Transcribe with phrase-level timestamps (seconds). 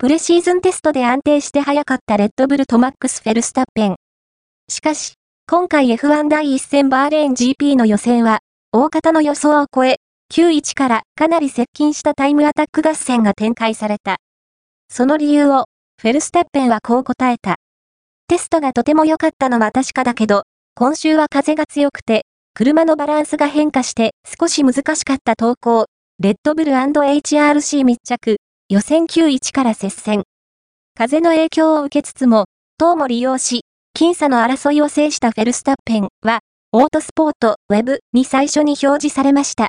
[0.00, 3.96] プレシーズンテストで安定して速かったレッドブルとマックス・フェルスタッペン。
[4.68, 5.14] しかし、
[5.48, 8.38] 今回 F1 第1戦バーレーン GP の予選は、
[8.70, 9.96] 大方の予想を超え、
[10.32, 14.18] 9-1からかなり接近したタイムアタック合戦が展開された。
[14.88, 15.64] その理由を、
[16.00, 17.56] フェルスタッペンはこう答えた。
[18.28, 20.44] テストがとても良かったのは確かだけど、
[20.76, 22.24] 今週は風が強くて、
[22.54, 25.86] 車のバランスが変化して少し難しかった投稿、
[26.20, 28.36] レッドブル &HRC 密着、
[28.70, 30.24] 予選9-1から接戦。
[30.94, 32.44] 風の影響を受けつつも、
[32.76, 33.62] 等も利用し、
[33.98, 36.40] 僅差の争いを制したフェルスタッペンは、
[36.72, 39.66] オートスポートウェブに最初に表示されました。